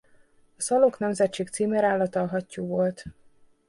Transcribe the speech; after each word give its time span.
A 0.57 0.61
Szalók 0.61 0.99
nemzetség 0.99 1.47
címerállata 1.49 2.21
a 2.21 2.27
hattyú 2.27 2.65
volt. 2.65 3.05